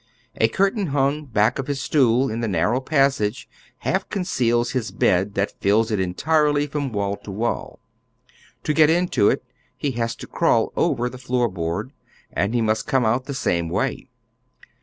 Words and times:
A 0.37 0.47
curtain 0.47 0.87
hung 0.87 1.25
back 1.27 1.59
of 1.59 1.67
his 1.67 1.79
stool 1.79 2.27
in 2.31 2.39
the 2.41 2.47
narrow 2.47 2.79
passage 2.81 3.47
Half 3.81 4.09
conceals 4.09 4.71
his 4.71 4.89
bed 4.89 5.35
that 5.35 5.61
fills 5.61 5.91
it 5.91 5.99
entirely 5.99 6.65
from 6.65 6.91
wall 6.91 7.17
to 7.17 7.29
wall. 7.29 7.77
To 8.63 8.73
get 8.73 8.89
into 8.89 9.29
it 9.29 9.43
he 9.77 9.91
has 9.91 10.15
to 10.15 10.25
crawl 10.25 10.73
over 10.75 11.07
the 11.07 11.19
foot 11.19 11.53
board, 11.53 11.91
and 12.33 12.55
he 12.55 12.61
must 12.63 12.87
come 12.87 13.05
out 13.05 13.25
the 13.25 13.35
same 13.35 13.69
way. 13.69 14.09